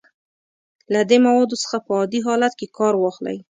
له 0.93 1.01
دې 1.09 1.17
موادو 1.25 1.55
څخه 1.63 1.77
په 1.85 1.91
عادي 1.99 2.19
حالت 2.25 2.53
کې 2.59 2.73
کار 2.77 2.93
واخلئ. 2.99 3.37